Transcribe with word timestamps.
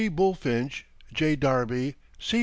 Bulfinch, 0.09 0.85
J. 1.13 1.35
Darby, 1.35 1.93
C. 2.17 2.39